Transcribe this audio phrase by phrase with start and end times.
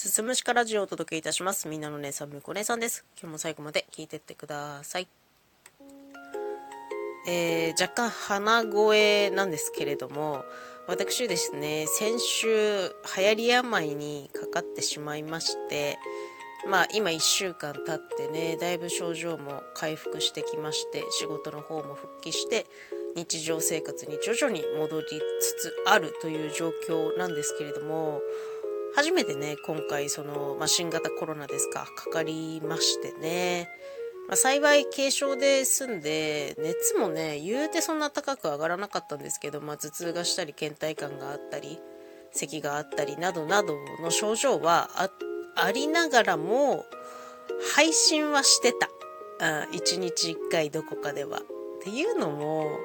[0.00, 1.68] すすむしかラジオをお届けいたします。
[1.68, 3.04] みんなの姉さん、むこ姉さんです。
[3.20, 5.06] 今日も最後まで聞いてってください。
[7.28, 10.42] えー、若干鼻声なんですけれども、
[10.88, 12.48] 私ですね、先週、
[13.14, 15.98] 流行り病にかかってしまいまして、
[16.66, 22.64] まあ今1週間経ってね、だいぶ症状も回復してきまして、仕事の方も復帰して、
[23.16, 25.06] 日常生活に徐々に戻り
[25.40, 28.22] つつあるという状況なんですけれども、
[28.96, 33.68] 初めてね、今回その、まあ、新型コロナですか、かかりましてね、
[34.28, 41.78] まあ、幸い軽症で済んで、熱もね、言うてそんな高く上がらなかったんですけど、まあ、頭痛がしたり、倦怠感があったり、
[42.32, 44.90] 咳があったりなどなどの症状は
[45.56, 46.84] ありながらも、
[47.74, 48.88] 配信はしてた。
[49.72, 51.38] 1日1回どこかでは。
[51.38, 51.42] っ
[51.82, 52.78] ていうのも、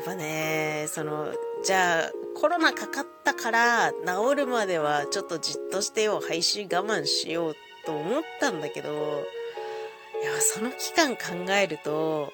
[0.00, 12.32] っぱね、その、じゃあ、コロナかかったから治るまではちょっとじっとしてよ、配信我慢しようと思ったんだけど、いや、その期間考えると、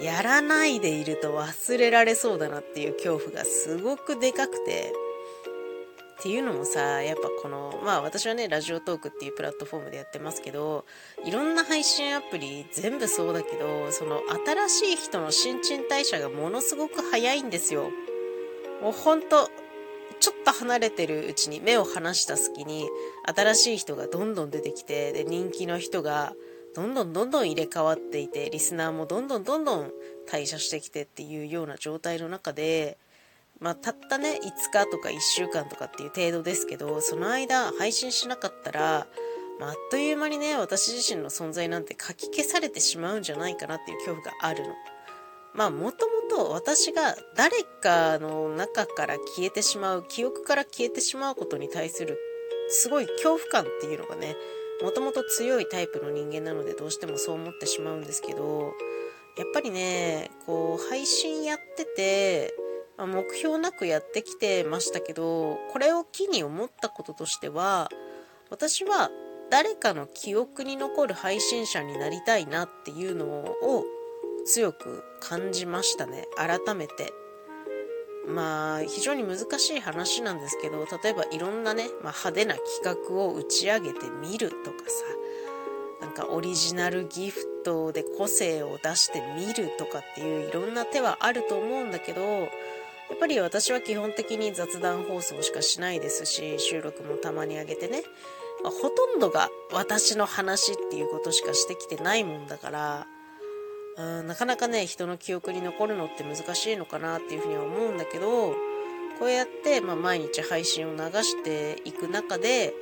[0.00, 4.92] やらないでいると忘れられそうだなっていう恐怖がすごくでかくて、
[6.22, 10.84] っていうのもさ、やっぱこの、まあ私はね、ラジオトークっていうプラットフォームでやってますけど、
[11.24, 17.90] いろんな配信アプリ全部そうだけど、その新しい人の新陳代謝がものすごく早いんですよ。
[18.80, 19.50] もうほんと、
[20.20, 22.88] ちょっと離れてるうちに目を離した隙に
[23.24, 26.34] 新しい人がどんどん出てきて、で、人気の人が
[26.76, 29.90] どんどんどんどん入れ替わっていて、リスナーもどんどんどんどん
[30.30, 32.96] 退社してきてっていうような状態の中で、
[33.62, 39.06] まあ、たったね、5日とか1週間とかっていう程度ですけど、その間配信しなかったら、
[39.60, 44.74] まあ、あっという間にね、私自身の存在なんて書き消されてしまうんじゃないかなっていう恐怖があるの。
[45.54, 52.18] まあ、もともと私が誰かの中から消えてしまう、記憶から消えてしまうことに対する、
[52.68, 54.34] すごい恐怖感っていうのがね、
[54.82, 58.72] もともと強いタイプの人間なのでどうしてもそう思ってしまうんですけど、
[59.36, 62.54] やっぱりね、こう、配信やってて、
[63.02, 67.88] まあ、目標なくやってきてましたけどこれを機に思ったこととしては
[68.48, 69.10] 私は
[69.50, 73.84] 誰かの記憶に残る配信者になりたいなっていうのを
[74.46, 76.26] 強く感じましたね。
[76.36, 77.12] 改めて。
[78.26, 85.04] まあ非常に難しい話なんですけど例えばいろんなね、まあ、派手な企画を打ち上げてみるとかさ
[86.00, 92.48] なんかオリジナルギフトで個性を出してみるとかっていういろんな手はあると思うんだけど
[93.12, 98.02] やっぱり私は基本的に雑談放送しかしないですし、収録もたまに上げてね、
[98.64, 103.06] まあ、ほとんどが私の話っていうことしかしてきてないもんだから、
[103.98, 108.54] うん、なかなかね、人の記憶に残るのって難しいのかなっていうふうには思うんだけど、
[109.18, 112.72] こうやって、まあ、毎日配信を流していく中で、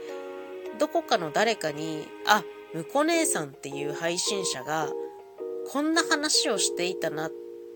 [0.78, 4.90] どこかの誰かに、あ、むこ姉さんっていう配信者が、
[5.72, 7.32] こんな話をしていたなっ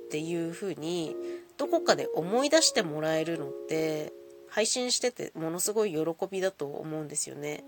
[0.09, 1.17] ていうふうに
[1.57, 4.13] どこかで思い出してもらえるのって
[4.49, 6.01] 配信しててものすごい喜
[6.31, 7.65] びだと思うんですよね。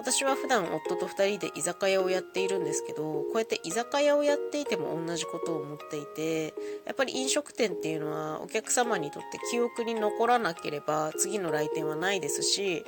[0.00, 6.54] 私は普段夫と2人で居酒屋をやっているんですけどこうやって居酒屋をやっていても同じことを思っていて
[6.86, 12.82] やっぱり飲食店っていうのはお客様にとって記憶に残らなければ次の来店はないですし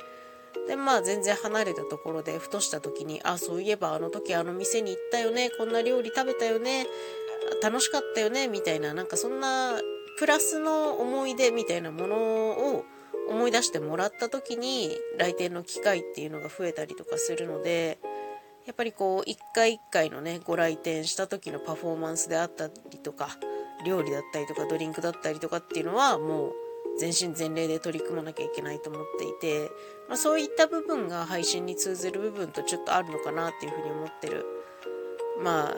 [0.67, 6.87] でまあ全然離れたところでふとした時にあそういえばあの時あの店に行ったよねこんな料理食べたよね
[7.61, 9.79] 楽しかったよねみたいななんかそんな
[10.17, 12.85] プラスの思い出みたいなものを
[13.29, 17.99] 思い出してもらった時に来店の機会っていうのが増えたりとかするので
[18.65, 23.29] やっぱりこう一回一回のねご来店した時のパフォーマンスであったりとか
[23.85, 26.53] 料理だったりとかドリンクだったりとかっていうのはもう
[26.97, 29.69] 全身全霊で取り組まなきゃいけないと思っていて、
[30.07, 34.45] まあ、そういった部分が配信に通ずる部分とちょっとあるのかなっていうふうに思ってる。
[35.41, 35.77] まあ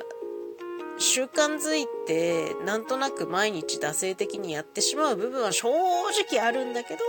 [0.97, 6.99] 習慣づいてなんとなく毎日惰性的にやってしまう部分は正直あるんだけど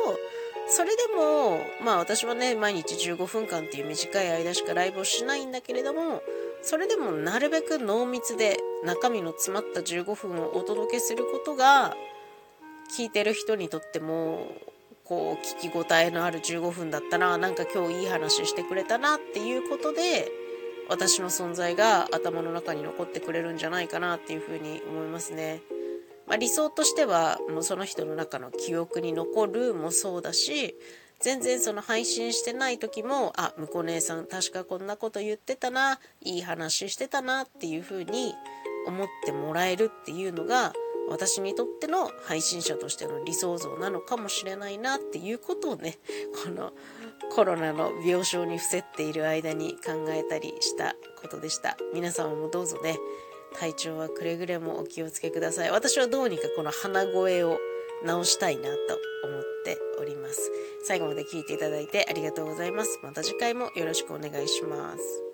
[0.69, 6.22] それでもまあ私はね毎日15分間っていう短い間しかライブをしないんだけれども
[6.62, 11.94] それでもなるべく濃密で中身の詰まった15分をお届けすることが
[12.96, 14.49] 聞いてる人にとっても
[15.05, 20.28] こう聞き応えのある15分だったななんか今日いい話してくれたなっていうことで
[20.88, 25.61] 私の存在が頭の中に残ってくれるんじゃないかなっていうふうに思いますね。
[26.27, 30.75] まあ、理想としてはもうその人の中の記憶に残るもそうだし
[31.21, 38.35] 全然その配信してない時もあ向こう姉さん確かこんなこと言ってたないい話してたなっていうふうに
[38.87, 40.73] 思ってもらえるっていうのが
[41.08, 45.99] 私にとっての配信者としての理想像なのかもしれないなっていうことをね
[46.44, 46.73] この
[47.35, 51.76] コロナの病床に伏せっている間に考えたりしたことでした。
[51.94, 52.97] 皆様もどうぞね
[53.58, 55.70] 体調はくれぐれもお気をつけください。
[55.70, 57.59] 私はどうにかこの鼻声を
[58.05, 58.69] 直したいなと
[59.25, 60.50] 思っております。
[60.85, 62.99] 最後まで聞いていただいてありがとうございます。
[63.02, 65.25] また次回もよろしくお願いします。